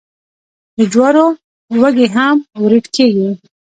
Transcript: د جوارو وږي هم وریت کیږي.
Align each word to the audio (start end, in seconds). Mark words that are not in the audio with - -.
د 0.77 0.79
جوارو 0.91 1.25
وږي 1.81 2.07
هم 2.15 2.35
وریت 2.61 2.87
کیږي. 2.95 3.29